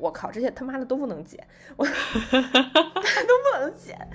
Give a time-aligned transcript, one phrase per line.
[0.00, 1.46] 我靠，这些他妈的都不能剪，
[1.76, 4.08] 我 都不能剪，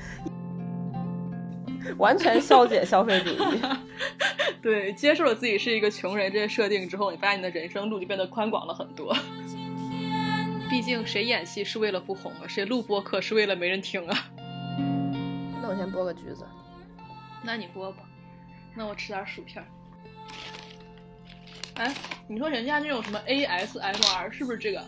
[1.98, 3.62] 完全消解消费主义。
[4.62, 9.16] 对，接受了自己是一个穷人这些设定之后，你发现你的人生路就变得宽广了很多。
[10.68, 12.48] 毕竟谁演戏是为了不红啊？
[12.48, 14.28] 谁录播客是为了没人听啊？
[15.62, 16.44] 那我先剥个橘子。
[17.44, 17.98] 那你剥吧，
[18.74, 19.64] 那我吃点薯片。
[21.76, 21.94] 哎，
[22.28, 24.84] 你说人家那种什么 ASMR 是不是这个？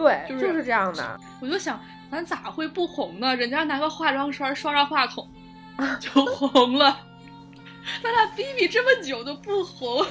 [0.00, 1.20] 对，就是这样的。
[1.40, 1.78] 我就想，
[2.10, 3.36] 咱咋会不红呢？
[3.36, 5.28] 人家拿个化妆刷刷刷话筒
[6.00, 6.96] 就红了，
[8.02, 10.06] 咱俩逼逼这么久都不红。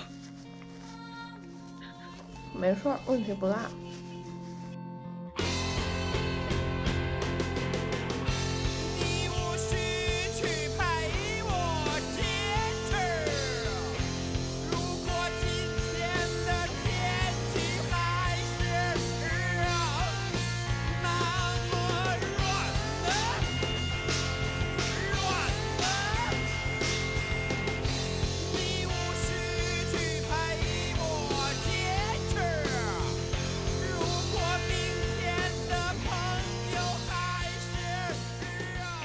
[2.54, 3.62] 没事，问题不大。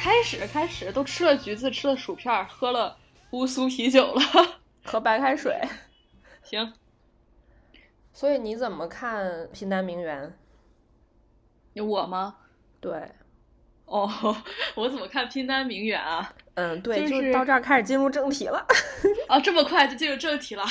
[0.05, 2.95] 开始开始都吃了橘子，吃了薯片，喝了
[3.31, 4.21] 乌苏啤酒了，
[4.85, 5.59] 喝白开水。
[6.43, 6.75] 行。
[8.13, 10.23] 所以你怎么看《拼单名媛》？
[11.73, 12.37] 有我吗？
[12.81, 12.93] 对。
[13.87, 14.07] 哦，
[14.77, 16.35] 我怎么看《拼单名媛》啊？
[16.57, 18.59] 嗯，对，就是到这儿开始进入正题了。
[19.27, 20.65] 啊，这么快就进入正题了？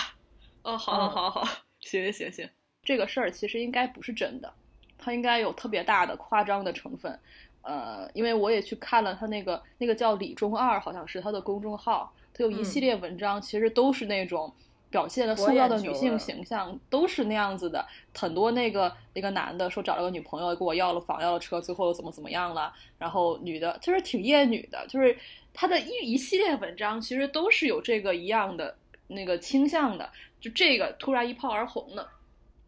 [0.62, 1.48] 哦，好，好，好，好，
[1.80, 2.48] 行，行，行。
[2.84, 4.54] 这个事儿其实应该不是真的，
[5.00, 7.20] 它应该有特别大的夸张的成分。
[7.64, 14.54] 呃，因为我也去看了他那个那个叫李中二，好像是他的公众号，他有一系列文章，其实都是那种
[14.90, 17.86] 表现的塑造的女性形象，都是那样子的。
[18.14, 22.74] 很多那个那个男的说找了个女朋友，跟我要了房要了车，最后又怎么怎么样了。
[22.98, 25.18] 然后女的就是挺厌女的，就是
[25.54, 28.76] 他的一一系列文章其实都是有这个一样的
[29.08, 30.10] 那个倾向的。
[30.42, 32.06] 就这个突然一炮而红的，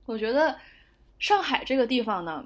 [0.06, 0.58] 我觉得
[1.20, 2.46] 上海这个地方呢。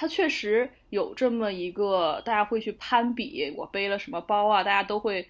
[0.00, 4.62] 它确实有这么一个，大家会去攀比，我背了什么包啊？
[4.62, 5.26] 大家都会，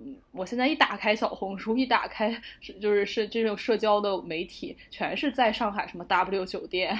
[0.00, 2.28] 嗯，我现在一打开小红书，一打开
[2.60, 6.98] 是就是是这种社交的媒体，全是在上海什么 W 酒店、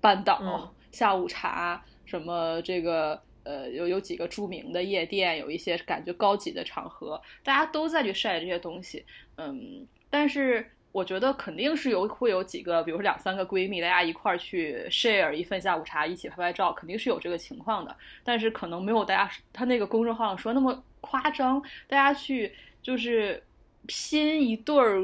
[0.00, 9.04] 半岛下午茶，什么这个呃有有几个著名的夜店，有一些感觉高级的场合，大家都在去晒这些东西，
[9.36, 10.70] 嗯，但是。
[10.92, 17.96] 我觉得肯定是有会有几个，比如说两三个闺蜜，大家一块儿去 share 一份下午茶，一起拍拍照，肯定是有这个情况的。
[18.24, 22.52] 但是可能没有大家他那个公众号上说那么夸张，大家去
[22.82, 23.40] 就是
[23.86, 24.98] 拼一对儿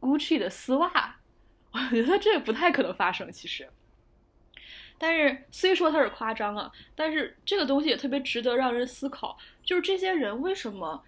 [0.00, 1.16] Gucci 的丝袜，
[1.72, 3.32] 我觉得这不太可能发生。
[3.32, 3.68] 其实，
[4.98, 11.02] 但是虽说它是夸张啊，但是这个东西也特别值得让人思考，就是这些人为什么。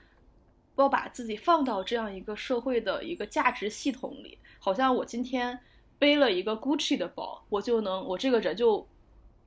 [0.77, 5.59] 要把自己放到这样一个社会的一个价值系统里，好像我今天
[5.99, 8.87] 背了一个 Gucci 的包，我就能，我这个人就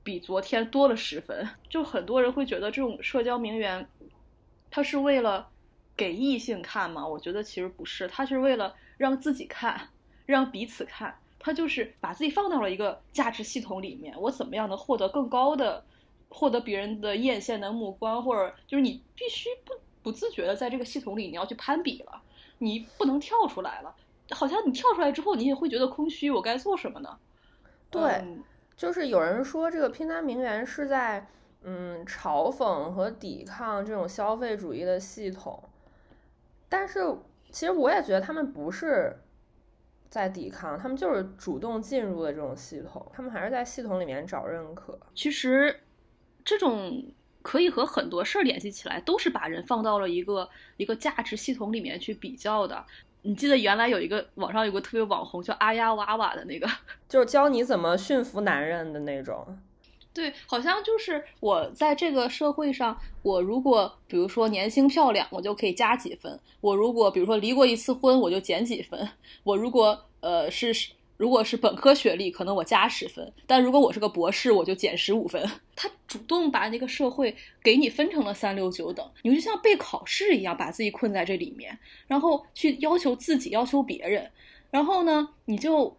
[0.02, 1.48] 比昨天多了十分。
[1.68, 3.88] 就很多人会觉得这种社交名媛，
[4.70, 5.48] 他是为了
[5.96, 7.06] 给异性看吗？
[7.06, 9.88] 我觉得其实不是，他是为了让自己看，
[10.26, 11.16] 让彼此看。
[11.38, 15.84] 他就是把自己放到了一个价值系统里面，我怎么样能获得更高的，
[16.28, 19.72] 获得别人的艳羡的目光，或者就是你必须不。
[20.02, 22.22] 不自觉的在这个系统里，你要去攀比了，
[22.58, 23.94] 你不能跳出来了。
[24.30, 26.30] 好像你跳出来之后，你也会觉得空虚。
[26.30, 27.18] 我该做什么呢？
[27.90, 28.24] 对，
[28.76, 31.26] 就是有人说这个拼单名媛是在
[31.62, 35.62] 嗯嘲讽和抵抗这种消费主义的系统，
[36.68, 37.00] 但是
[37.50, 39.18] 其实我也觉得他们不是
[40.08, 44.98] 在抵抗，他们就是主动进入了这种系统，他们还是在系统里面找认可。
[45.14, 45.80] 其实
[46.44, 47.04] 这种。
[47.42, 52.84] 可以和很多事儿联系起来，都是把人放到了一个一个价值系统里面去比较的。
[53.22, 56.66] 你记得原来有一个网上有个特别网红叫阿丫娃娃的那个，
[57.08, 59.46] 就是教你怎么驯服男人的那种。
[60.12, 68.98] 对，好像就是我在这个社会上，我如果比如说年轻漂亮，我就可以加几分；我如果比如说离过一次婚，我就减几分；
[69.44, 70.72] 我如果呃是。
[71.20, 75.46] 如果是本科学历，可能我加十分；但如果我是个博士，我就减十五分。
[75.76, 84.30] 他主动把那个社会给你分成了三六九等，你就像备考试一样，把自己困在这里面，然后去要求自己，要求别人。
[84.70, 85.94] 然后呢，你就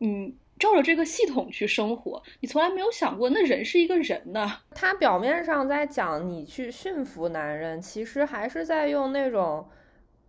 [0.00, 2.20] 嗯，照着这个系统去生活。
[2.40, 4.56] 你从来没有想过，那人是一个人呢。
[4.74, 9.68] 他表面上在讲你去驯服男人，其实还是在用那种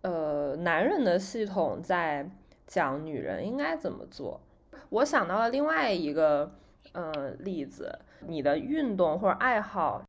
[0.02, 2.30] 呃男人的系统在。
[2.68, 4.42] 讲女人应该怎么做，
[4.90, 6.56] 我想到了另外一个
[6.94, 10.04] 呃例子，你的运动或者爱好，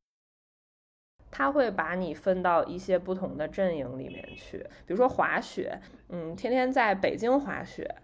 [1.31, 4.59] 他会把你分到一些不同的阵营里面去。
[4.87, 7.95] 比如说滑雪，嗯，天天在北京滑雪，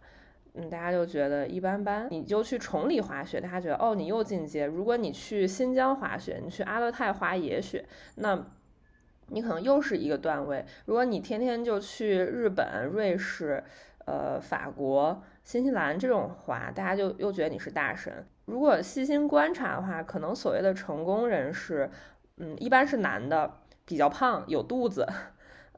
[0.55, 2.09] 嗯，大家就觉得一般般。
[2.11, 4.67] 你就去崇礼滑雪，大家觉得哦，你又进阶。
[4.67, 8.47] 如果你去新疆滑雪，你去阿勒泰滑野雪，那
[9.29, 10.63] 你可能又是一个段位。
[10.85, 13.65] 如果你天天就去日本、瑞士、
[14.05, 18.27] 呃法国、新西兰这种滑，大家就又觉得你是大神。
[18.45, 21.91] 如果细心观察的话，可能所谓的成功人士，
[22.37, 25.07] 嗯，一般是男的，比较胖，有肚子，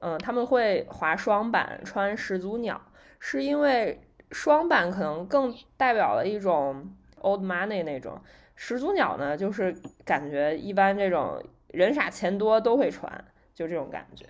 [0.00, 2.80] 嗯，他们会滑双板，穿始祖鸟，
[3.18, 4.00] 是因为
[4.30, 6.90] 双板可能更代表了一种
[7.20, 8.18] old money 那种，
[8.56, 13.24] 始祖鸟呢，就是感觉一般这种人傻钱多都会穿，
[13.54, 14.26] 就这种感觉，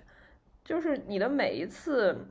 [0.64, 2.26] 就是你的每一次。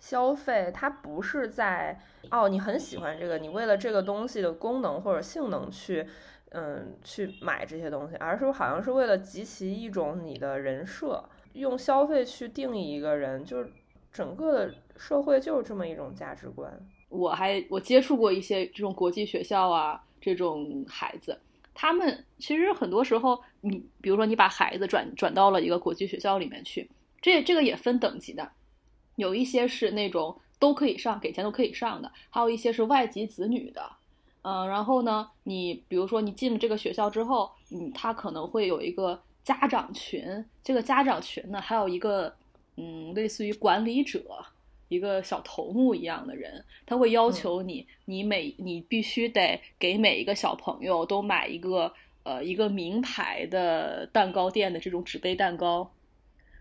[0.00, 2.00] 消费它不是在
[2.30, 6.04] 哦，你很喜欢这个，你为了这个东西的功能或者性能去，
[6.50, 13.70] 嗯，去买这些东西，而是好像是为了集齐一种你的人设，用消费去定义一个人，就是
[14.10, 16.72] 整个的社会就是这么一种价值观。
[17.10, 21.38] 我还我接触过一些这种国际学校啊，这种孩子，
[21.74, 26.88] 他们其实很多时候，你比如说你把孩子转转到了一个国际学校里面去，
[27.20, 28.50] 这这个也分等级的。
[29.20, 33.82] 有一些是那种都可以上，给钱都可以上的，还有一些是外籍子女的，
[34.42, 42.34] 嗯，然后呢，你比如说你进了这个学校之后，嗯，他可能会有一个家长群，这个家长群呢，还有一个
[42.76, 44.22] 嗯，类似于管理者，
[44.88, 55.90] 一个小头目一样的人，他会要求你，你每你必须得给每一个小朋友都买一个呃一个名牌的蛋糕店的这种纸杯蛋糕。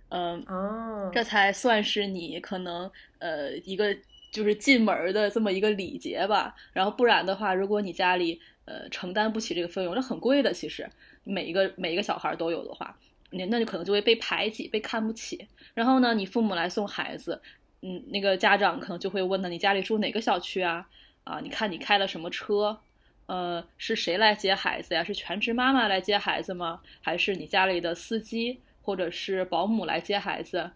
[0.10, 2.90] 嗯，哦，这才算是你可能
[3.20, 3.96] 呃一个
[4.32, 6.56] 就是进门的这么一个礼节吧。
[6.74, 10.52] 然后不然的话，如果你家里呃承担不起这个费用，那很贵的。
[10.52, 10.90] 其实
[11.24, 12.98] 每一个每一个小孩都有的话，
[13.30, 15.48] 那那就可能就会被排挤、被看不起。
[15.74, 17.40] 然后呢，你父母来送孩子，
[17.82, 20.88] 嗯，那个家长可能就会问呢：你家里住哪个小区啊？
[21.24, 22.80] 啊，你看你开了什么车？
[23.28, 25.04] 呃，是谁来接孩子呀？
[25.04, 26.82] 是全职妈妈来接孩子吗？
[27.00, 28.60] 还是你家里的司机？
[28.90, 30.72] 或者是保姆来接孩子，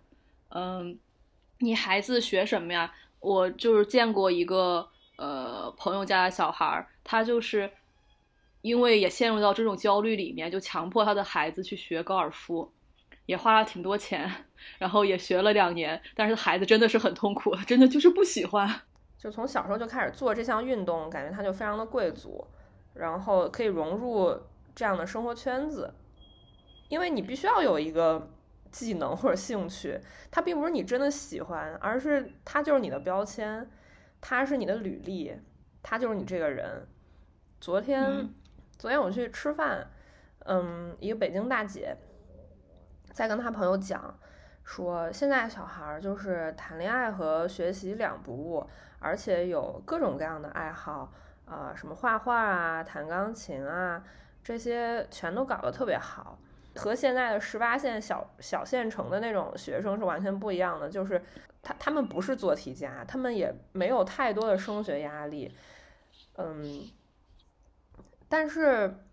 [0.50, 0.96] 嗯，
[1.58, 2.94] 你孩子学什么呀？
[3.20, 4.88] 我就是见过一个
[5.18, 7.68] 呃朋友家的小孩，他就是
[8.62, 12.72] 因为也陷入到这种焦虑里面，就强迫他的孩子去学高尔夫，
[13.26, 14.32] 也花了挺多钱，
[14.78, 18.70] 然后也学了两年，但是孩子真的是很痛苦，真的就是不喜欢。
[19.18, 22.46] 就从小时候就开始做这项运动，感觉他就非常的贵族，
[22.94, 24.38] 然后可以融入
[24.76, 25.92] 这样的生活圈子。
[26.90, 28.30] 因为你必须要有一个
[28.72, 30.00] 技能或者兴趣，
[30.30, 33.70] 它并不是你真的喜欢，而是它就是你的标签，
[34.22, 35.36] 它是你的履历，
[35.82, 36.88] 它就是你这个人。
[37.60, 38.30] 昨天，
[38.78, 39.88] 昨天我去吃饭，
[40.46, 41.96] 嗯，一个北京大姐
[43.12, 44.18] 在跟她朋友讲，
[44.64, 48.68] 说现在小孩儿就是谈恋爱和学习两不误，
[49.00, 51.14] 而且有各种各样的爱好
[51.46, 54.04] 啊，什么画画啊、弹钢琴啊，
[54.44, 56.40] 这些全都搞得特别好。
[56.76, 61.22] 和现在的十八线小小县城的那种学生是完全不一样的，就是
[61.62, 65.54] 他他们不是做题家，他们也没有太多的升学压力，
[66.38, 66.90] 嗯，
[68.28, 69.06] 但是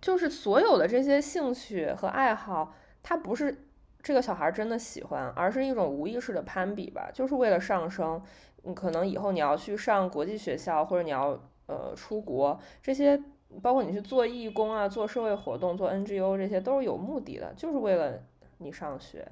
[0.00, 3.68] 就是所有的这些兴趣和爱好，他不是
[4.02, 8.22] 这个小孩真的喜欢，而是一种无意识的攀比吧，就是为了上升。
[8.62, 13.22] 你可能以后你要去上国际学校，或者你要呃出国这些。
[13.62, 18.18] 包括你去做义工啊，做社会活动，做 NGO，这些都是有目的的，就是为了
[18.58, 19.26] 你上学。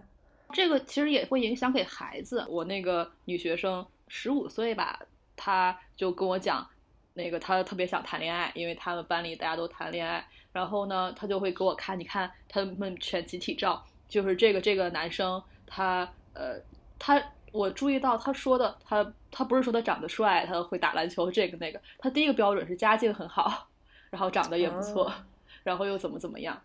[0.52, 2.44] 这个其实也会影响给孩子。
[2.48, 4.98] 我那个女学生十五岁吧，
[5.36, 6.66] 她就跟我讲，
[7.14, 10.26] 那个她特别想谈恋爱，因为他们班里大家都谈恋爱。
[10.50, 16.58] 然后呢，她就会给我看，你看他们全集体照，就是这个这个男生，他呃，
[16.98, 17.22] 他
[17.52, 23.67] 我注意到他说的，他他不是说他长得帅，他会打篮球，这个那个，他第一个标准是家境很好。
[24.10, 25.12] 然后长得也不错，
[25.64, 26.60] 然后又怎么怎么样？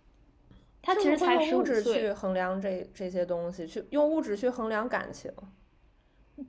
[0.86, 5.32] 他其实才用物质去衡量这这些东西，去用物质去衡量感情。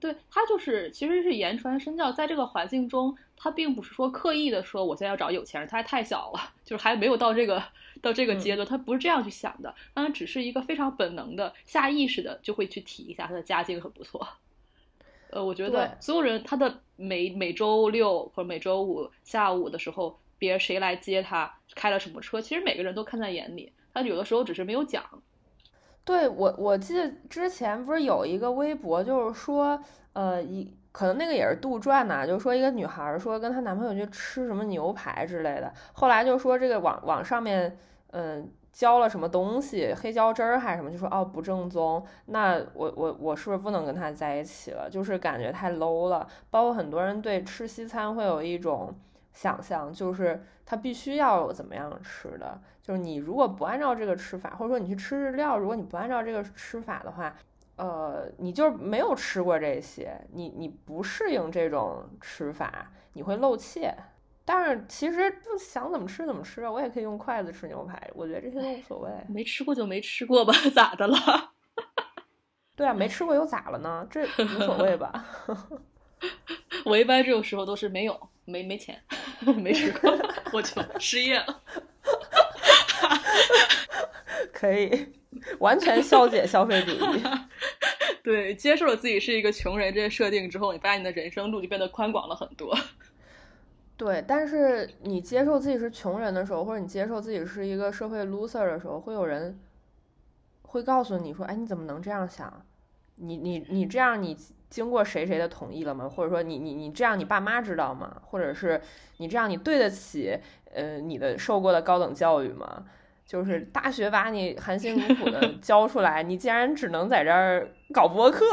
[0.00, 7.62] 对他就是其实是言传身教，在这个环境中，他并不是说刻意的说我现在要找有钱人，他还太小了， 就是还没有到这个
[8.02, 14.26] 到这个阶段，他不是这样去想的，当然只是一个非常本能的下意识的就会去提一下他的家境很不错。
[15.30, 20.18] 呃，我觉得所有人他的每每周六或者每周五下午的时候。
[20.38, 23.72] 别谁来接他，开了什么车，其实每个人都看在眼里。
[23.92, 25.02] 他有的时候只是没有讲。
[26.04, 29.80] 对我，我记得之前不是有一个微博，就是说，
[30.12, 37.78] 呃，一可能那个也是杜撰呐，就是说一个女孩说跟她男朋友去吃什么牛排之类的，后来就说这个网网上面，
[38.10, 38.50] 嗯。
[38.74, 44.90] 浇了什么东西，黑椒汁儿还是什么，就说哦不正宗，那我我我是不是不能跟他在一起了？
[44.90, 46.26] 就是感觉太 low 了。
[46.50, 48.92] 包括很多人对吃西餐会有一种
[49.34, 57.36] 想象，就是它必须要有怎么样吃的，就是你如果不按照这个吃法，或者说你去吃日料，如果你不按照这个吃法的话，
[57.76, 63.94] 呃，你就是没有吃过这些，你你不适应这种吃法，你会露怯。
[64.46, 69.10] 但是其实就想怎么吃怎么吃啊，我也可以用筷子吃牛排，我觉得这些都无所谓。
[69.26, 71.16] 没吃过就没吃过吧， 咋的了？
[72.76, 74.06] 对啊，没吃过又咋了呢？
[74.10, 75.24] 这无所谓吧？
[76.84, 79.00] 我一般这种时候都是没有，没没钱，
[79.56, 80.10] 没吃过，
[80.52, 81.60] 我就失业了。
[84.52, 85.12] 可以
[85.58, 87.22] 完全消解消费主义。
[88.22, 92.76] 对，接受了自己是一个穷人这些设定之后，你发现你的人生路就变得宽广了很多。
[93.96, 99.58] 对，但是你接受自己是穷人的时候，或者你接受自己是一个社会 loser 的时候，会有人
[100.62, 102.64] 会告诉你说：“哎，你怎么能这样想？
[103.16, 104.36] 你你你这样，你
[104.74, 106.08] 经过谁谁的同意了吗？
[106.08, 108.20] 或者说，你你你这样，你爸妈知道吗？
[108.24, 108.82] 或者是
[109.18, 110.36] 你这样，你对得起
[110.74, 112.84] 呃你的受过的高等教育吗？
[113.24, 118.44] 就是大学把你含辛茹苦的 教出来，你竟然只能在这儿搞博客？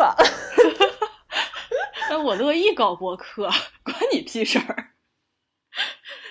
[2.11, 3.49] 那我乐意搞博客，
[3.83, 4.91] 关你屁事儿！”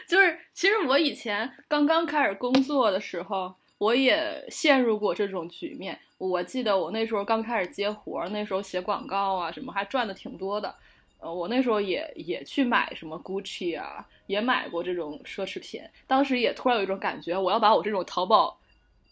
[0.07, 5.99] 就是，其实我以前刚刚开始工作的时候，我也陷入过这种局面。
[6.21, 10.75] 我记得我那时候刚开始接活，那时候写广告啊什么，还赚的挺多的。
[11.19, 15.81] 呃，我那时候也也去买什么 Gucci 啊，也买过这种奢侈品。
[16.07, 18.59] 当时也突然有一种感觉，我要把我这种淘宝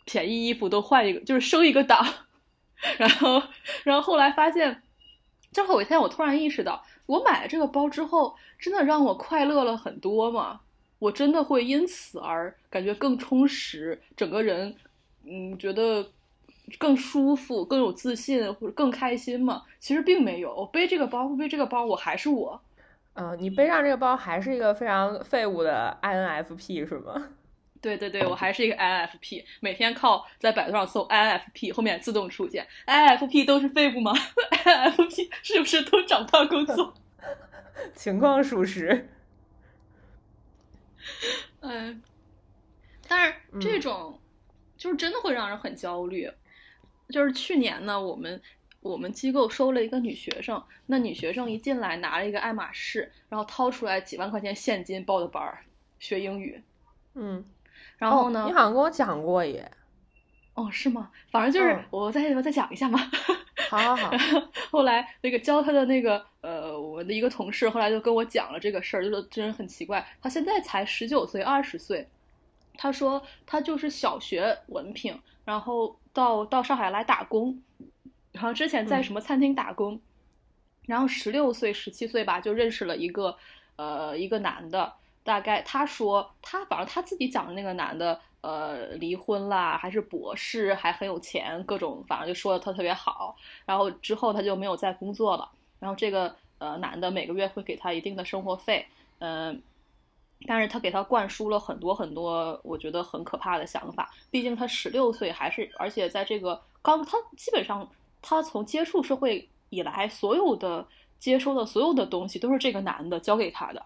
[0.04, 2.06] 便宜衣服都换一个，就是升一个档。
[2.98, 3.42] 然后，
[3.84, 4.82] 然后后来发现，
[5.50, 10.60] 正好有一天我突然意识到，我买了这个包之后，真的让我快乐了很多嘛。
[10.98, 14.76] 我真的会因此而感觉更充实，整个人，
[15.24, 16.06] 嗯，觉得
[16.78, 19.62] 更舒服、更有自信或者更开心吗？
[19.78, 20.54] 其实并没有。
[20.54, 22.60] 我背这个包不背这个包，我还是我。
[23.14, 27.28] 嗯，你背上这个包还是一个非常废物的 INFP 是吗？
[27.80, 34.12] 对对对，我还是一个 INFP，每天靠在百度上搜 INFP，后面自动出现 INFP 都是废物吗
[34.64, 36.92] ？INFP 是不是都找不到工作？
[37.94, 39.08] 情况属实。
[41.60, 42.02] 嗯，
[43.06, 44.18] 但是这种
[44.76, 46.28] 就是真的会让人很焦虑。
[47.08, 48.40] 就是去年呢，我们
[48.80, 55.58] 我们机构收了一个女学生，那女学生一进来拿了一个爱马仕，然后掏出来几万块钱现金报的班儿
[55.98, 56.62] 学英语。
[57.14, 57.44] 嗯，
[57.96, 58.44] 然后呢？
[58.46, 59.70] 你好像跟我讲过耶。
[60.54, 61.10] 哦，是吗？
[61.30, 62.98] 反正就是我再我再讲一下嘛。
[63.70, 64.10] 好好好。
[64.70, 72.08] 后来那个教他的那个呃，我的一个同事后来就跟我讲了这个事儿，就说真的很奇怪，他现在才十九岁二十岁，
[72.76, 77.62] 他说他就是小学文凭，然后到到上海来打工，
[78.32, 80.00] 然后之前在什么餐厅打工，
[80.86, 83.36] 然后十六岁十七岁吧就认识了一个
[83.76, 88.20] 呃一个男的，大概他说他反正他自己讲的那个男的。
[88.40, 93.36] 呃，离婚啦，还是博士，还很有钱，各种反正就说的他特别好。
[93.66, 95.50] 然后之后他就没有再工作了。
[95.80, 98.86] 然后这个呃男的每个月会给他一定的生活费，
[99.18, 99.60] 嗯，
[100.46, 104.10] 但是他给他灌输了很多很多我觉得很可怕的想法。
[104.30, 107.88] 毕竟他十六岁，还是而且在这个刚他基本上
[108.22, 110.86] 他从接触社会以来，所有的
[111.18, 113.84] 接收的所有的东西都是这个男的教给他的。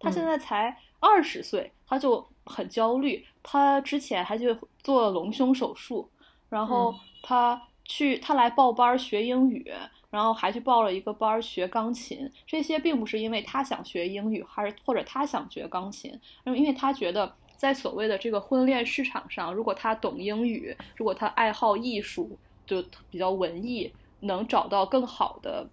[0.00, 3.24] 他现在才二十岁，他就很焦虑。
[3.42, 6.10] 他之前还去做了隆胸手术，
[6.48, 9.72] 然后他去他来报班学英语，
[10.10, 12.30] 然后还去报了一个班学钢琴。
[12.46, 25.68] 这些并不是因为他想学英语，还是或者他想学钢琴，因为他觉得在所谓的这个婚恋市场上，如果他懂英语，如果他爱好艺术，就比较文艺，能找到更好的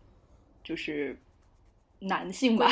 [0.63, 1.17] 就是
[1.99, 2.67] 男性吧。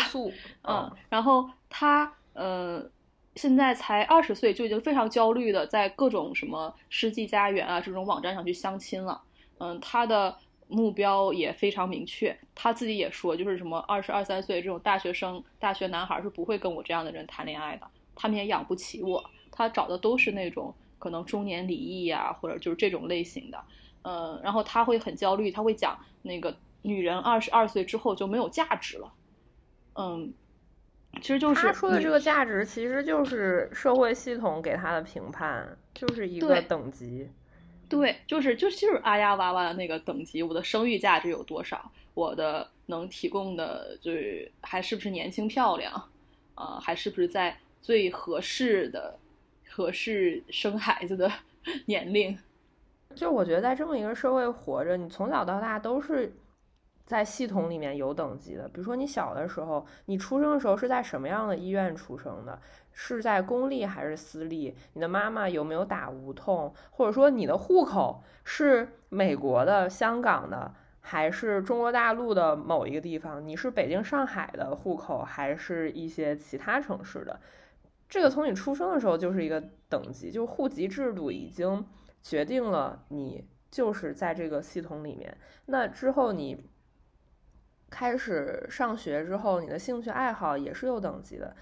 [0.63, 2.89] 嗯，然后他呃。
[3.36, 9.22] 现在才二十岁，就已经非常焦虑的在各种什么世纪佳缘啊这种网站上去相亲了。
[9.60, 10.36] 嗯，他的
[10.68, 19.24] 目标也非常明确，他自己也说，就是什么二十二三岁这种大学生、大学男孩是不会跟我这样的人谈恋爱的，他们也养不起我。
[19.51, 23.63] 他找的都是那种可能中年离异呀，或者就是这种类型的。
[24.01, 29.13] 嗯，然后他会很焦虑，他会讲那个女人二十二岁之后就没有价值了。
[29.96, 30.34] 嗯。
[31.22, 37.28] 其实就是他说的这个价值，其实就是社会系统给他的评判，就是一个等级。
[37.89, 40.43] 对，就是就就是阿呀娃娃的那个等级。
[40.43, 41.91] 我的生育价值有多少？
[42.13, 45.91] 我的能提供的，就是还是不是年轻漂亮，
[46.53, 49.17] 啊，还是不是在最合适的、
[49.67, 51.31] 合适生孩子的
[51.86, 52.38] 年龄？
[53.15, 56.31] 就我觉得，在这么一个社会活着，你从小到大都是
[57.10, 58.68] 在系统里面有等级的。
[58.68, 62.62] 比如说，你小的时候，你出生的时候是在什么样的医院出生的？
[62.94, 64.75] 是在公立还是私立？
[64.94, 66.72] 你的妈妈有没有打无痛？
[66.92, 73.44] 或者说，你的户口是美国的、香港的，还是中国大陆的某一个地方？
[73.44, 77.39] 你是北京、上海的户口，还是一些其他城市的？
[78.08, 81.84] 这个从你出生的时候就是一个等级，就是户籍制度已经
[82.22, 85.36] 决定了你就是在这个系统里面。
[85.66, 86.69] 那之后你
[87.89, 91.55] 开始上学之后，你的兴趣爱好也是有等级的，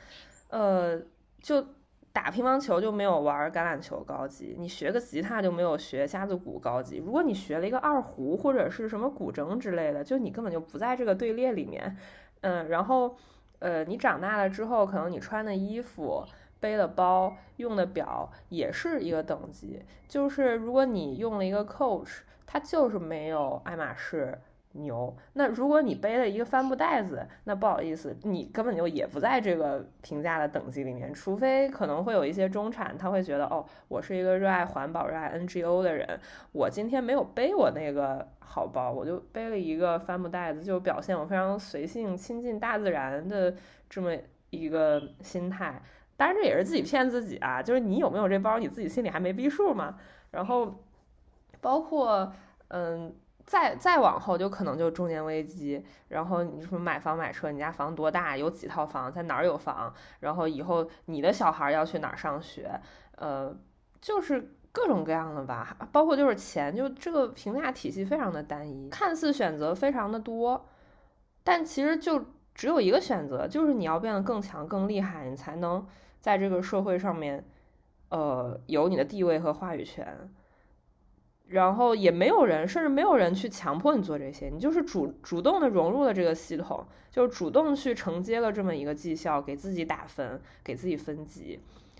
[0.49, 1.01] 呃。
[1.39, 1.63] 就
[2.11, 6.97] 打乒乓球就没有玩橄榄球高级，你学个吉他就没有学架子鼓高级。
[6.97, 11.95] 如果你学了一个二胡或者是什么古筝之类的，就你根本就不在这个队列里面。
[12.41, 13.15] 嗯，然后
[13.59, 16.25] 呃，你长大了之后，可能你穿的衣服、
[16.59, 19.85] 背的包、用的表也是一个等级。
[20.07, 24.37] 就是如果你用了一个 Coach，它就是没有爱马仕。
[24.77, 36.19] 牛，那如果你背了一个帆布袋子，那不好意思，你根本就也不在这个评价的等级里面，除非可能会有一些中产，他会觉得哦，我是一个热爱环保、热爱 NGO 的人，
[36.51, 43.53] 我今天没有背我那个好包，我就背了一个帆布袋子，就表现我非常随性、亲近大自然的
[43.89, 44.15] 这么
[44.49, 45.81] 一个心态。
[46.15, 49.97] 当然这也是自己骗自己啊，就是你有没有这包，你自己心里还没逼数嘛。
[50.31, 50.83] 然后
[51.61, 52.31] 包括
[52.67, 53.15] 嗯。
[53.47, 62.69] 再再往后就可能就中年危机，然后你什么买房买车，你家房多大，有几套房，在哪儿有房，然后以后你的小孩要去哪儿上学，
[63.15, 63.57] 呃，
[64.01, 70.67] 就是各种各样的吧，包括就是钱，就这个评价体系非常的单一，看似选择非常的多，
[71.45, 75.87] 但其实就只有一个选择，就是你要变得更强更厉害，你才能
[76.19, 77.45] 在这个社会上面，
[78.09, 80.29] 呃，有你的地位和话语权。
[81.47, 91.59] 然后也没有人，甚至没有人去强迫你做这些，你就是主主动的融入了这个系统，就是主动去承接了这么一个绩效，给自己打分，给自己分级。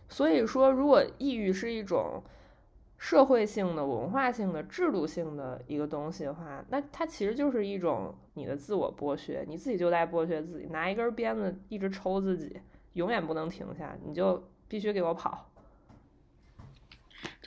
[0.09, 2.21] 所以说，如果抑郁是一种
[2.97, 12.59] 社会性的、文化性的、制度性的一个东西的话，那它其实就是一种你的自我剥削，你自己就在剥削自己，拿一根鞭子一直抽自己，
[12.93, 15.49] 永远不能停下，你就必须给我跑。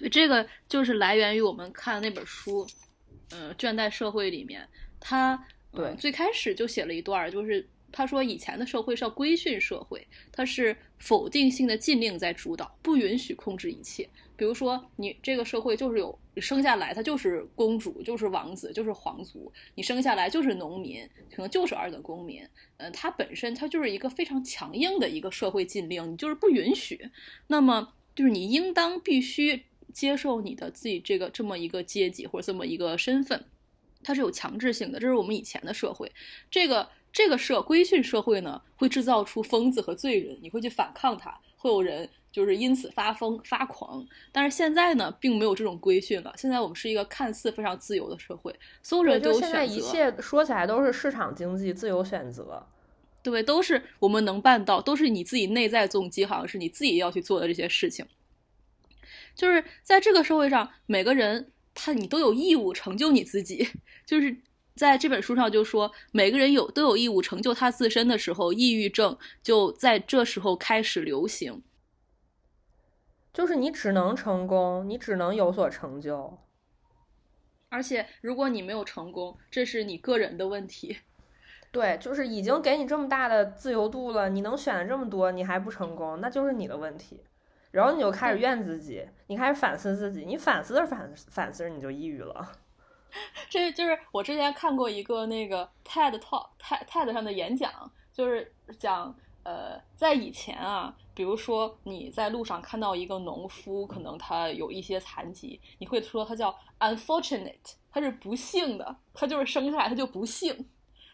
[0.00, 2.66] 对，这个就是来源于我们看那本书，
[3.30, 4.66] 呃，《倦怠社会》里面，
[4.98, 5.38] 他
[5.72, 14.08] 对最开始就写了一段，就是他说以前的社会是要规训社会，它是否定性的禁令在主导，不允许控制一切。
[14.36, 22.42] 比如说，你这个社会就是有生下来，他就是公主，就是王子，就是皇族；你生下来就是农民，可能就是二等公民。
[22.78, 27.10] 嗯，它本身它就是一个非常强硬的一个社会禁令，你就是不允许。
[27.48, 29.62] 那么就是你应当必须。
[29.90, 33.44] 接受你的自己这个这么一个阶级或者这么一个身份，
[34.02, 34.98] 它是有强制性的。
[34.98, 36.10] 这是我们以前的社会，
[36.50, 44.06] 这个这个社规训社会呢，会制造出疯子和罪人，你会去反抗他，会有人就是因此发疯发狂。
[44.30, 46.32] 但是现在呢，并没有这种规训了。
[46.36, 49.46] 现在我们是一个看似非常自由的社会，所有人都有选择。
[49.46, 52.64] 现在一切说起来都是市场经济，自由选择，
[53.22, 58.06] 对，都是我们能办到，都是你自己内在动机，好像是你自己要去做的这些事情。
[59.34, 63.68] 就是在这个社会上，每个人他你都有义务成就你自己。
[64.06, 64.36] 就是
[64.74, 71.62] 在这本书上就说，每个人有都有义务成就他自身的时候，抑郁症就在这时候开始流行。
[73.32, 76.38] 就是你只能成功，你只能有所成就，
[77.68, 80.98] 而且如果你没有成功，这是你个人的问题。
[81.70, 87.20] 对，就是已经给你这么大的自由度了，你能选的这么多，你还不成功，那就是你的问题。
[87.70, 92.52] 然后你就开始怨自己，你开始反思自己，你反思着反反思着你就抑郁了。
[93.48, 97.70] 这就是我之前看过一个那个 TED Talk，TED TED 上的演讲，
[98.12, 110.68] 就是讲呃，在以前啊，比如说你在路上看到一个农夫，可能他有一些残疾，你会说他叫 unfortunate，他是不幸的，他就是生下来他就不幸。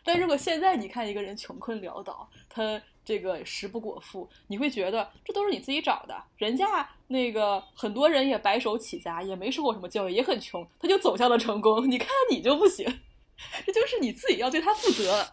[0.04, 2.80] 但如果现在你看一个人穷困潦倒，他。
[3.06, 6.24] 这个食不果腹，你会觉得这都是你自己找的。
[6.36, 11.88] 人家那个很多人也白手起家，也没受过什么教育，也很穷，他就走向了成功。
[11.88, 12.84] 你看你就不行，
[13.64, 15.24] 这就是你自己要对他负责。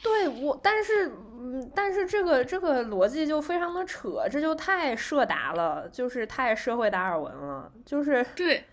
[0.00, 8.64] 对我，但是，嗯，但是这个这个逻辑就非常的扯，这就太社达了，就是太社会达尔文了，就是对，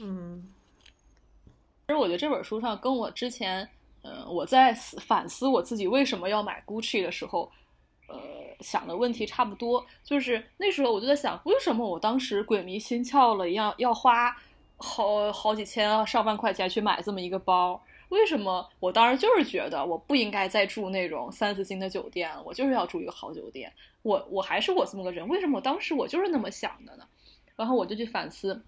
[0.00, 0.52] 嗯。
[1.86, 3.68] 其实我觉得这本书上跟我之前。
[4.06, 7.50] 嗯，我在反思我自己为什么要买 Gucci 的时候，
[8.06, 8.16] 呃，
[8.60, 9.84] 想的问题差不多。
[10.04, 14.36] 就是那时候我就在想，为什么我当时鬼迷心窍了，一样要花
[14.76, 17.82] 好好几千上万块钱去买这么一个包？
[18.10, 23.72] 为什么我当时就是觉得我不应该再住那种三四星的酒店，我就是要住一个好酒店。
[24.02, 27.04] 我我还是我这么个人，为什么我当时我就是那么想的呢？
[27.56, 28.62] 然后我就去反思。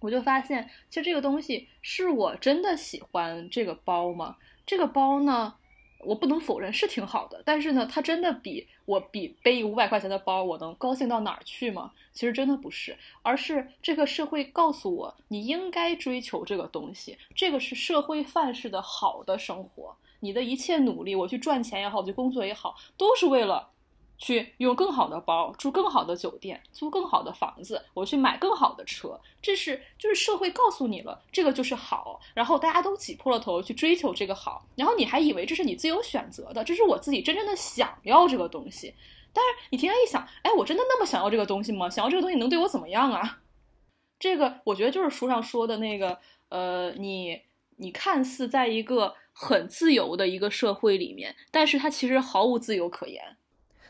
[0.00, 4.36] 我就发现，其实这个东西是我真的喜欢这个包吗？
[4.68, 5.54] 这个包呢，
[6.00, 11.92] 我不能否认是挺好的，但是呢，它真的比我比背一五百块钱的包，我能高兴到哪儿去吗？
[12.12, 23.70] 其实真的不是，而是这个社会告诉我，你应该追求这个东西，这个是社会范式的好的生活，你的一切努力，我去赚钱也好，我去工作也好，都是为了。
[24.18, 38.92] 去用更好的包，住更好的酒店，租更好的房子，我去买更好的车，这是就是社会告诉你了，这个就是好，然后大家都挤破了头去追求这个好，然后你还以为这是你自由选择的，这是我自己真正的想要这个东西，
[39.32, 41.88] 但是你停下一想，哎，我真的那么想要这个东西吗？
[41.88, 43.38] 想要这个东西能对我怎么样啊？
[44.18, 47.40] 这个我觉得就是书上说的那个，呃，你
[47.76, 53.37] 你看似在一个很自由的一个社会里面，但是它其实毫无自由可言。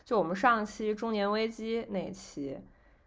[0.09, 2.57] 就我们上期中年危机那期，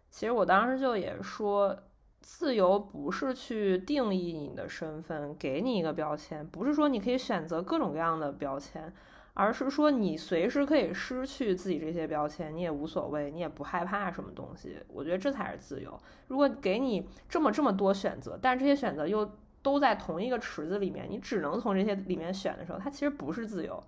[0.09, 1.77] 其实我当时就也说，
[2.21, 8.93] 自由不是去定义你的身份，给你一个标签，不是说你可以选择各种各样的标签，
[9.33, 14.77] 而是说你随时可以失去自己这些标签，你也无所谓，你也不害怕什么东西。
[14.87, 15.99] 我觉得这才是自由。
[16.27, 19.29] 如果给你这么这么多选择，但这些选择又
[19.61, 23.83] 都在同一个池子里面，你只能从这些里面选的时候，它其实不是自由。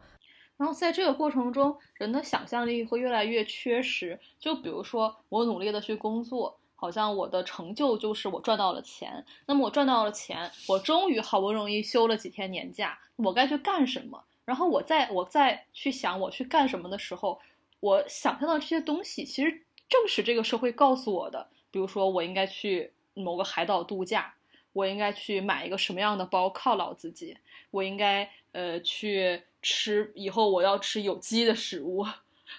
[0.58, 4.18] 然后在这个过程中，人的想象力会越来越缺失。
[4.40, 9.26] 就比如说，我努力的去工作，好像我的成就就是我赚到了钱。
[9.46, 14.24] 那么我赚到了钱，我终于好不容易休了几天年假，我该去干什么？
[14.46, 17.38] 然后我再我再去想我去干什么的时候，
[17.82, 21.50] 我想象到这些东西，其实正是这个社会告诉我的。
[21.70, 24.34] 比如说，我应该去某个海岛度假，
[24.72, 27.36] 我应该去买一个什么样的包犒劳自己，
[27.72, 29.44] 我应该呃去。
[29.66, 32.06] 吃以后我要吃有机的食物，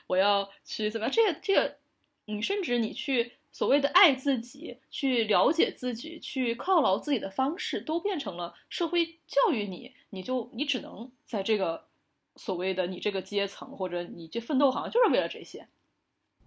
[0.08, 1.12] 我要去怎么样？
[1.12, 1.76] 这个这个，
[2.24, 11.86] 你甚至你去所谓的爱自己，去了解自己，去犒劳自己的方式，都变成了社会教育你，你就你只能在这个
[12.34, 15.68] 所谓的你这个阶层或者你这奋斗，好像就是为了这些。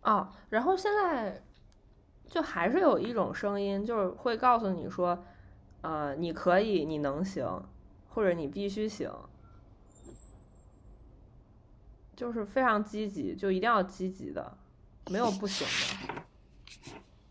[0.01, 1.41] 哦，然后现在
[2.29, 5.23] 就还是有一种声音，就是会告诉你说，
[5.83, 7.63] 呃，你可以，你能行，
[8.09, 9.09] 或者你必须行。
[12.19, 14.57] 就是非常积极，就一定要积极的，
[15.09, 15.65] 没有不行
[16.05, 16.21] 的。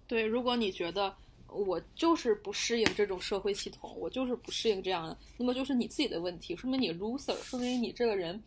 [0.07, 1.15] 对，如果你觉得
[1.47, 8.43] 我就是不适应这种社会系统，我就是不适应这样的，那么就是你自己的问题，说明你 loser，说明你这个人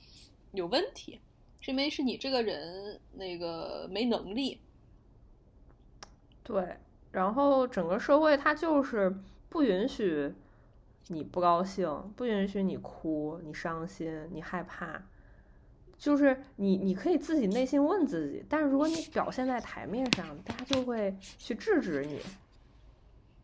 [0.53, 1.19] 有问题，
[1.59, 4.59] 说明是你这个人那个没能力。
[6.41, 6.75] 对，
[7.11, 9.15] 然后整个社会它就是
[9.47, 10.33] 不允许
[11.09, 15.03] 你不高兴，不允许你哭，你伤心，你害怕。
[16.01, 22.19] 就是你，你可以自己内心问自己，但是如果你表现在台面上，大家就会去制止你，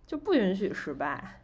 [0.07, 1.39] 就不允许失败，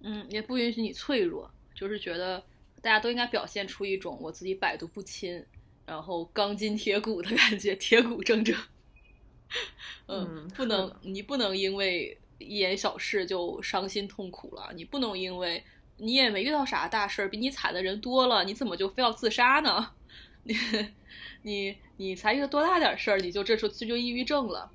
[0.00, 2.42] 嗯，也不允许你脆弱，就是觉得
[2.80, 5.44] 大家都应该表现出一种我自己百毒不侵，
[5.84, 8.56] 然后钢筋铁骨的感觉，铁骨铮铮，
[10.06, 15.62] 嗯，不能，你不能因为一点小事就伤心痛苦了，你不能因为
[15.98, 19.92] 你也没遇到啥大事儿，比你惨的人多了，你怎么就非要自杀呢？
[20.44, 20.56] 你
[21.42, 24.70] 你你才遇到多大点事儿，你就这时候就就抑郁症了？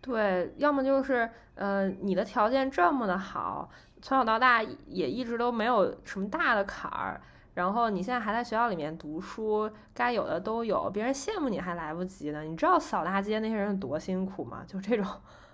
[0.00, 7.20] 对，要么就是呃，你的条件这么的好，从小到大也一直都没有什么大的坎儿，
[7.54, 12.42] 然后你现在还在学校里面读书，该有的都有，别人羡慕你还来不及呢。
[12.44, 14.64] 你知道扫大街那些人多辛苦吗？
[14.66, 15.06] 就这种，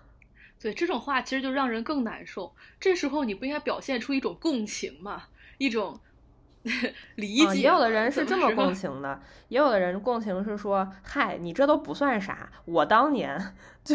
[0.61, 2.55] 对这种话其实就让人更难受。
[2.79, 5.25] 这时候你不应该表现出一种共情吗？
[5.59, 5.99] 一种。
[7.15, 13.95] 理解，也有的人是这么共 情的，也有的人共情是说：“嗨，你这都不算啥，我当年 就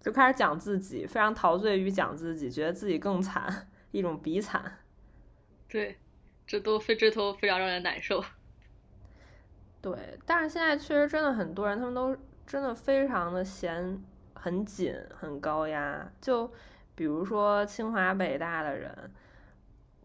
[0.00, 4.78] 就开始讲自己，非常陶醉于讲自己，觉得自己更惨，一种比惨。”
[5.68, 5.98] 对，
[6.46, 8.24] 这都非这都非常让人难受。
[9.82, 14.02] 对，但是现在确实真的很多人，他们都真的非常的闲，
[14.34, 16.10] 很紧，很高压。
[16.22, 16.50] 就
[16.94, 19.12] 比如说清华北大的人。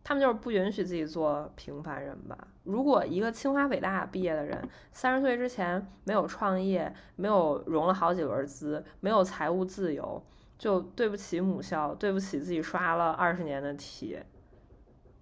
[0.07, 2.47] 他们就是不允许自己做平凡人吧？
[2.63, 10.23] 如果一个清华北大毕业的人，三十岁之前没有创业，没有融了好几轮资，没有财务自由，
[10.59, 14.19] 就对不起母校，对不起自己刷了二十年的题。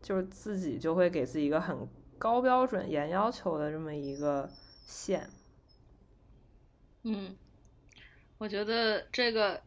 [0.01, 1.87] 就是自己就会给自己一个很
[2.19, 4.49] 高标准、严要求的这么一个
[4.85, 5.29] 线。
[7.03, 7.37] 嗯，
[8.37, 9.61] 我觉得这个，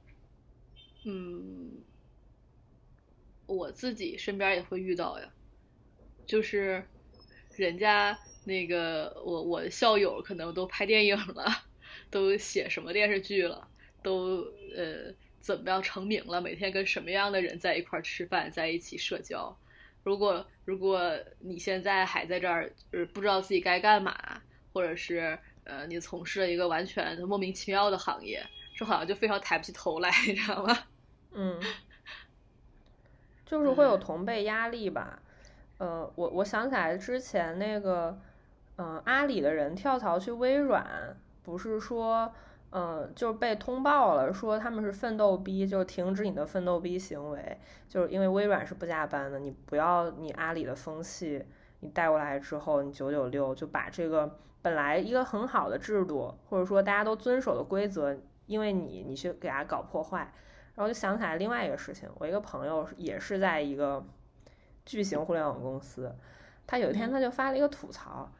[1.06, 1.78] 嗯，
[3.46, 5.28] 我自己身边也会遇到呀，
[6.26, 6.84] 就是
[7.56, 11.44] 人家那个我我校友可能都拍电影了，
[12.10, 13.66] 都写什么电视剧了，
[14.02, 14.44] 都
[14.76, 19.56] 呃怎么样成名了，每天跟什么样的人在一块吃饭，在一起社交。
[20.02, 25.38] 如果如果你现在还在这儿，就是不知道自己该干嘛，或者是。
[25.68, 28.40] 呃，你从事了一个完全莫名其妙的行业，
[28.76, 30.78] 这好像就非常抬不起头来，你知道吗？
[31.32, 31.60] 嗯，
[33.46, 35.18] 就是会有同辈压力吧。
[35.78, 38.18] 呃，我我想起来之前那个，
[38.76, 42.30] 嗯，阿里的人跳槽去微软，不是说，
[42.70, 51.42] 嗯，就被通报了，说他们是奋斗逼，就停止你的奋斗逼行为，就是因为微软是不加班的，你不要你阿里的风气，
[51.80, 54.38] 你带过来之后，你九九六就把这个。
[54.62, 60.32] 本来一个很好的制度，或者说大家都遵守的规则，因为你你去给它搞破坏，
[60.76, 62.08] 然后就想起来另外一个事情。
[62.18, 64.06] 我一个朋友也是在一个
[64.84, 66.14] 巨型互联网公司，
[66.68, 68.30] 他有一天他就发了一个吐槽，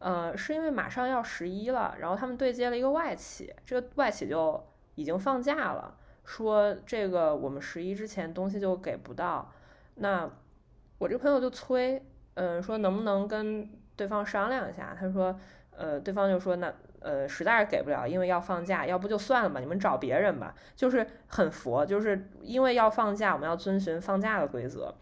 [0.00, 4.62] 呃，是因为马上要十一了，然后他们对接了一个外企，这个外企就
[4.96, 9.50] 已经放假了，说这个我们十一之前东西就给不到，
[9.94, 10.30] 那
[10.98, 12.04] 我这个朋友就催，
[12.34, 15.38] 嗯，说能不能跟对方商量一下，他说。
[15.76, 16.72] 呃，对方就说那
[17.04, 20.54] 呃实在是给不了，因为要放假，要不就算了吧，你们找别人吧。
[20.74, 24.94] 就是很佛，就是因为要放假，我们要遵循放假的规则。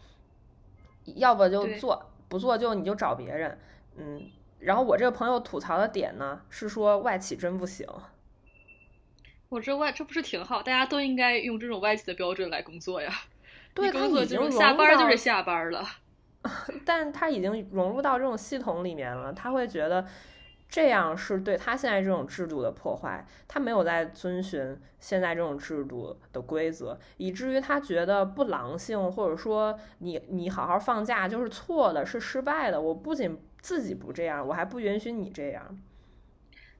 [1.04, 3.56] 要不就做，不做就你就找别人。
[3.96, 4.20] 嗯，
[4.58, 7.86] 然后我这个朋友吐槽的点呢是说外企真不行。
[9.48, 10.60] 我这外这不是挺好？
[10.60, 13.12] 大家都应该用这种外企的标准来工作呀。
[13.74, 15.84] 对，工作就是下班就是下班了。
[16.84, 20.04] 但他已经融入到这种系统里面了，他会觉得。
[20.72, 32.80] 这样是对他现在这种制度的破坏，他没有在遵循现在这种制度的规则，以至于他觉得不狼性，或者说你你好好放假就是错的，是失败的。
[32.80, 35.78] 我不仅自己不这样，我还不允许你这样，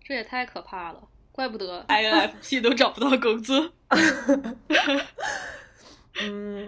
[0.03, 3.73] 这也太可怕了，怪不得 INFP 都找不到工作。
[6.23, 6.67] 嗯，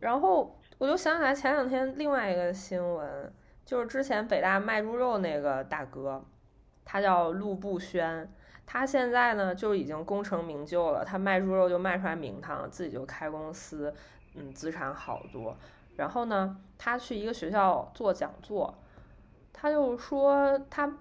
[0.00, 3.32] 然后我就想起来前两天另外一个新闻，
[3.64, 6.24] 就是之前北大卖猪肉那个大哥。
[6.84, 8.32] 他叫陆步轩，
[8.66, 11.04] 他现在呢就已经功成名就了。
[11.04, 13.94] 他卖猪肉就卖出来名堂，自己就开公司，
[14.34, 15.56] 嗯，资产好多。
[15.96, 18.78] 然后呢，他去一个学校做讲座，
[19.52, 20.98] 他就说他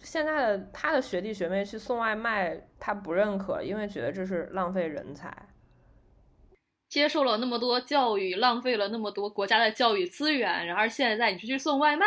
[0.00, 5.32] 现在的他的学弟学妹去送外卖，他不认可，因为觉得这是浪费人才。
[6.88, 12.06] 接受了那么多教育，浪费了那么多国家的教育资源，然而现在你去去送外卖。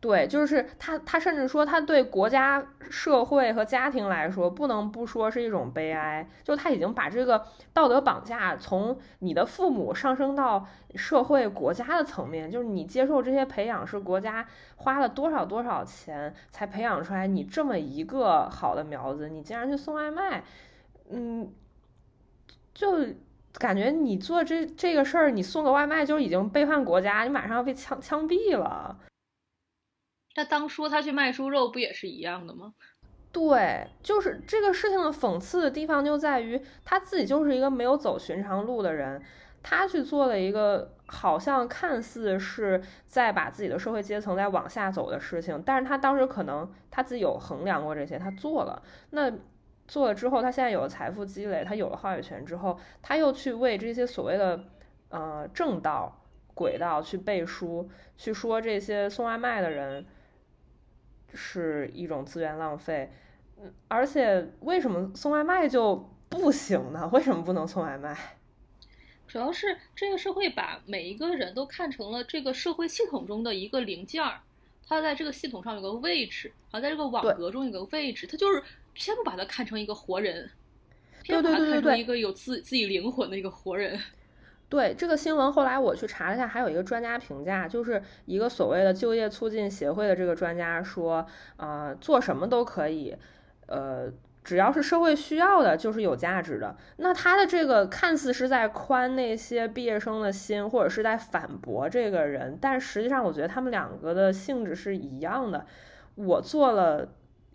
[0.00, 6.24] 对，就是他，他甚至说，他对国家、社会和家庭来说，不能不说是一种悲哀。
[6.44, 20.44] 就他已经把这个道德绑架从你的父母上升到社会、国家的层面，就是你接受这些培养是国家花了多少多少钱才培养出来你这么一个好的苗子，你竟然去送外卖，
[21.10, 21.52] 嗯，
[22.72, 23.04] 就
[23.54, 28.96] 感觉你做这这个事儿，你送个外卖就已经背叛国家，你马上要被枪枪毙了。
[30.38, 32.72] 那当初他去卖猪肉不也是一样的吗？
[33.32, 39.20] 对，就是这个事情的讽刺的地方就在于他自己就是一个没有走寻常路的人，
[39.64, 49.32] 他去做了一个好像看似是在把自己的社会阶层在往下走的事情，但是他当时可能他自己有衡量过这些，他做了，那
[49.88, 54.60] 做了之后，他现在有了财富积累，他有了话语权之后，他又去为这些所谓的
[55.08, 56.24] 呃正道
[56.54, 60.06] 轨道去背书，去说这些送外卖的人。
[61.34, 63.10] 是一种资源浪费，
[63.60, 67.08] 嗯，而且为什么送外卖就不行呢？
[67.12, 68.16] 为什么不能送外卖？
[69.26, 74.40] 主要是这个社会把每一个人都看成了这个社会系统中的一个零件儿，
[74.86, 78.62] 他在这个系统上有个位置，啊，在这个网格中有个位置，他就是
[78.94, 80.50] 偏不把他看成一个活人，
[81.22, 84.00] 偏把他看成一个有自自己灵魂的一个活人。
[84.68, 91.24] 对这个新闻，后来我去查了一下，还有一个专家评价，就是一个所谓的就业促进协会的这个专家说，
[91.56, 93.16] 啊，做什么都可以，
[93.66, 94.12] 呃，
[94.44, 96.76] 只要是社会需要的，就是有价值的。
[96.98, 105.64] 那他的这个看似是在宽那些毕业生的心，或者是在反驳这个人，但实际上我觉得他们两个的性质是一样的。
[106.14, 107.08] 我做了。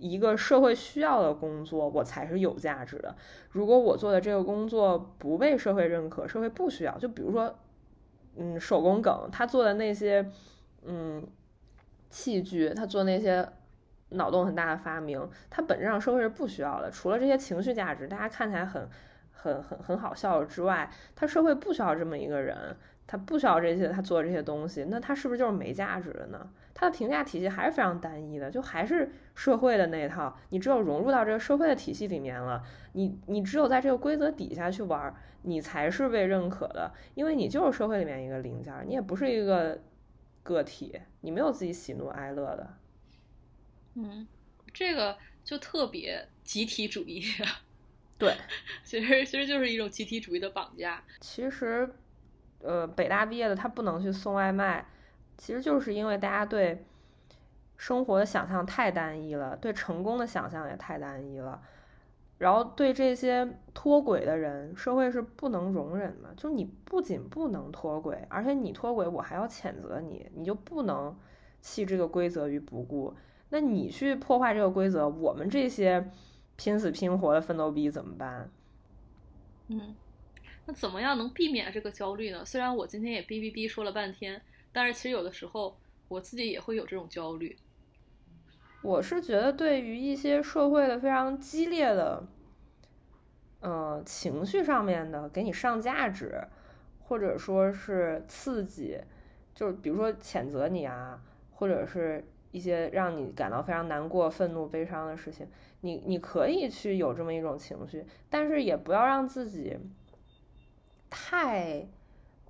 [0.04, 3.16] 一个社会需要的工作，我才是有价值的。
[3.52, 7.56] 如果我做的这个工作不被社会认可，社会不需要，就比如说
[8.36, 10.30] 嗯手工梗，他做的那些
[10.84, 11.26] 嗯
[12.10, 13.48] 器具，他做那些
[14.10, 16.92] 脑洞很大的发明，他本质上社会是不需要的。
[16.92, 18.90] 除了这些情绪价值，大家看起来很
[19.32, 26.50] 很很很好笑之外，他社会不需要这么一个人，他不需要这些他做这些东西，那他是不是就是没价值的呢？
[26.74, 30.36] 他的评价体系还是非常单一的，就还是社会的那一套。
[30.50, 32.64] 你只有融入到这个社会的体系里面了，
[32.94, 35.14] 你你只有在这个规则底下去玩，
[35.44, 39.80] 你才是被认可的，因为你就是社会里面一个零件，你也不是一个
[40.42, 42.74] 个体，你没有自己喜怒哀乐的。
[43.96, 44.28] 嗯，
[44.74, 47.24] 这个就特别集体主义。
[48.18, 48.34] 对，
[48.84, 51.04] 其实其实就是一种集体主义的绑架。
[51.22, 51.88] 其实，
[52.64, 54.86] 呃，北大毕业的他不能去送外卖。
[55.38, 56.86] 其实就是因为大家对
[57.76, 61.60] 生活的想象太单一了，对成功的想象也太单一了，
[62.38, 66.34] 然后对这些脱轨的人，社会是不能容忍的。
[66.38, 71.18] 就你不仅不能脱轨，而且你脱轨，我还要谴责你，你就不能
[71.62, 73.14] 弃这个规则于不顾。
[73.50, 76.12] 那你去破坏这个规则，我们这些
[76.56, 78.50] 拼死拼活的奋斗逼怎么办？
[79.68, 79.96] 嗯，
[80.66, 82.44] 那怎么样能避免这个焦虑呢？
[82.46, 84.42] 虽然我今天也哔哔哔说了半天。
[84.76, 87.56] 但是其实有的时候我自己也会有这种焦虑。
[88.82, 92.26] 我是觉得对于一些社会的非常激烈的，
[93.60, 96.44] 呃，情绪上面的给你上价值，
[97.00, 99.00] 或者说是刺激，
[99.54, 101.22] 就是比如说谴责你啊，
[101.52, 105.48] 或者是一些让你感到非常难过、愤怒、悲伤的事情，
[105.82, 109.78] 你你可以去有这么一种情绪，但是也不要让自己
[111.14, 111.88] 太。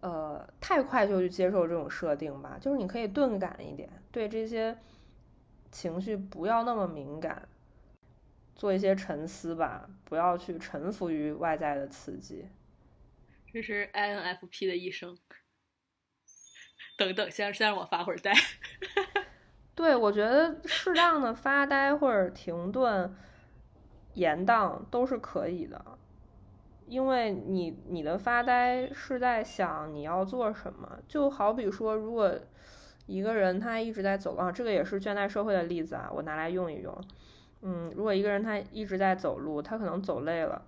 [0.02, 4.78] 呃，太快就去接受这种设定吧，就是你可以钝感一点，对这些
[5.72, 7.48] 情绪不要那么敏感，
[8.54, 12.50] 做一些沉思吧，不要去臣服于外在的刺激。
[13.54, 15.18] 这是 INFP 的一生。
[16.98, 18.34] 等等，先先让我发会儿呆。
[19.74, 23.16] 对，我觉得适当的发呆或者停顿、
[24.16, 25.98] 延宕都是可以的。
[26.94, 32.32] 因为你你的发呆是在想你要做什么，就好比说，如果
[33.08, 36.96] 一个人他一直在走啊，这个也是倦怠社会的例子啊，我拿来用一用。
[37.64, 40.62] 嗯，如果一个人他一直在走路，他可能走累了，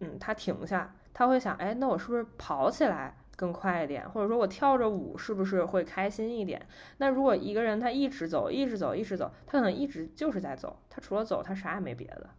[0.00, 4.08] 嗯，他停下，他会想，哎，那我是不是跑起来更快一点？
[4.08, 6.66] 或者说我跳着舞是不是会开心一点？
[6.96, 12.30] 那如果一个人他一直走，一直走，一直走，他可能一直就是在走，他除了走，他啥也没别的。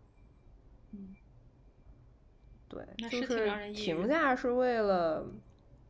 [2.69, 5.25] 对，就是停下是为了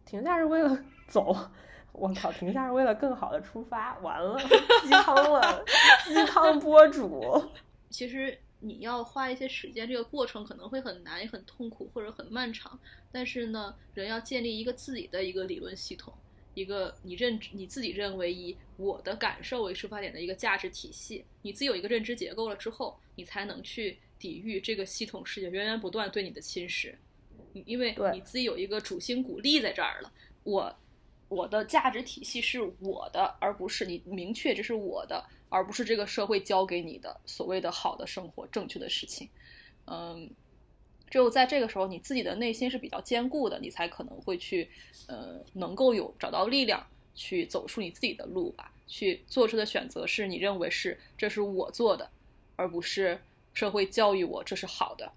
[0.06, 1.36] 停下是为了走，
[1.92, 3.98] 我靠，停下是为了更好的出发。
[4.00, 4.40] 完了，
[4.84, 5.66] 鸡汤了，
[6.08, 7.22] 鸡汤博主。
[7.92, 12.80] 其实你要花一些时间，这个过程可能会很难，也很痛苦，或者很漫长。
[13.12, 16.14] 但是呢，人要建立一个自己的一个理论系统，
[16.54, 21.26] 一个你认你自己认为以我的感受为出发点的一个价值体系。
[21.42, 24.00] 你自己有一个认知结构了之后，你才能去。
[24.20, 26.94] 抵御这个系统世界源源不断对你的侵蚀，
[27.66, 30.12] 因为你自己有一个主心骨立在这儿了。
[30.44, 30.76] 我
[31.30, 39.30] 我的价值体系是我的，而不是你明确这是我的，而不是这个社会教给你的所谓的好的生活、正确的事情。
[39.86, 40.30] 嗯，
[41.10, 44.70] 只有在这个时候，你自己的内心是比较坚固的，你才可能会去
[45.08, 48.74] 呃，能够有找到力量去走出你自己的路吧。
[48.88, 52.10] 去做出的选择是你认为是这是我做的，
[52.56, 53.20] 而不是。
[53.60, 55.12] 社会教育我这是好的，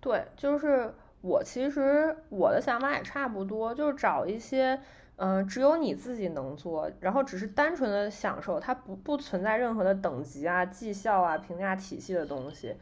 [0.00, 4.80] 对，就是我其实我的想法也差不多，就是找一些
[5.16, 12.76] 嗯，只有你自己能做，然后只是单纯的享受，它不不存在任何的等级啊、绩效啊、评价体系的东西。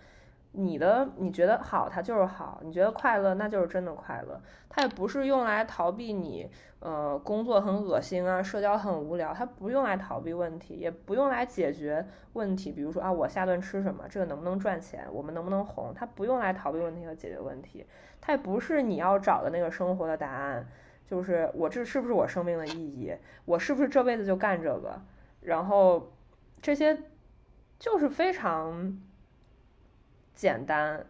[0.52, 4.40] 你的你觉得好，它就是好；你觉得快乐，那就是真的快乐。
[4.68, 9.32] 它也不是用来逃避你，呃，工作很恶心啊，社交很无聊。
[9.32, 12.72] 它不用来逃避问题，也不用来解决问题。
[12.72, 14.04] 比如说啊，我下顿吃什么？
[14.08, 15.06] 这个能不能赚钱？
[15.12, 15.92] 我们能不能红？
[15.94, 17.86] 它不用来逃避问题和解决问题。
[18.20, 20.66] 它也不是你要找的那个生活的答案。
[21.06, 23.14] 就是我这是不是我生命的意义？
[23.44, 25.00] 我是不是这辈子就干这个？
[25.42, 26.12] 然后
[26.60, 26.98] 这些
[27.78, 29.00] 就是非常。
[30.40, 31.04] 简单，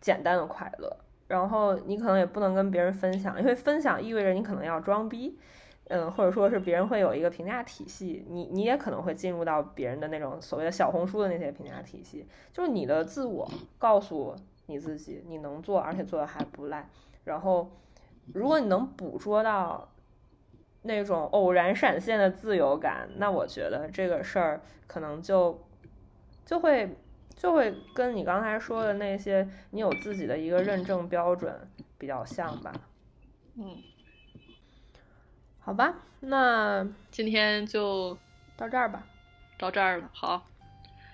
[0.00, 0.96] 简单的快乐。
[1.28, 5.38] 然后你可能也不能跟别人分享，因为分享意味着你可能要装逼，
[5.86, 12.26] 嗯，或者说是别人会有一个评价体系，你你也可能会进入到别人的那种所谓的小红书的那些评价体系。
[12.52, 14.34] 就是你的自我告诉
[14.66, 16.88] 你自己，你能做，而且做的还不赖。
[17.22, 17.70] 然后，
[18.34, 19.92] 如果你能捕捉到
[20.82, 25.62] 那种偶然闪现的自由感，那我觉得这个事儿可能就
[26.44, 26.96] 就会。
[27.36, 31.54] 就会跟你刚才说的那些，你有自己的一个认证标准
[31.98, 32.72] 比较像吧？
[33.56, 33.76] 嗯。
[35.64, 38.18] 好吧，那今天就
[38.56, 39.06] 到这儿吧，
[39.56, 40.10] 到这儿了。
[40.12, 40.44] 好，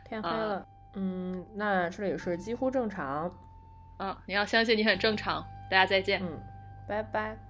[0.06, 0.66] 天黑了。
[0.94, 3.30] 嗯，那这里是几乎正常。
[3.98, 5.44] 嗯，你要相信你很正常。
[5.70, 6.22] 大家再见。
[6.22, 6.40] 嗯，
[6.88, 7.47] 拜拜。